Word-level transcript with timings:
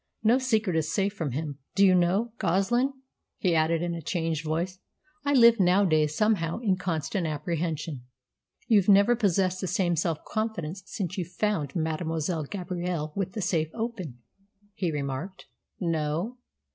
No 0.23 0.39
secret 0.39 0.75
is 0.75 0.91
safe 0.91 1.13
from 1.13 1.33
him. 1.33 1.59
Do 1.75 1.85
you 1.85 1.93
know, 1.93 2.31
Goslin," 2.39 2.91
he 3.37 3.53
added, 3.53 3.83
in 3.83 3.93
a 3.93 4.01
changed 4.01 4.43
voice, 4.43 4.79
"I 5.23 5.33
live 5.33 5.59
nowadays 5.59 6.15
somehow 6.17 6.57
in 6.57 6.75
constant 6.77 7.27
apprehension." 7.27 8.05
"You've 8.67 8.89
never 8.89 9.15
possessed 9.15 9.61
the 9.61 9.67
same 9.67 9.95
self 9.95 10.25
confidence 10.25 10.81
since 10.87 11.19
you 11.19 11.25
found 11.25 11.75
Mademoiselle 11.75 12.45
Gabrielle 12.45 13.13
with 13.15 13.33
the 13.33 13.43
safe 13.43 13.69
open," 13.75 14.17
he 14.73 14.91
remarked. 14.91 15.45
"No. 15.79 16.39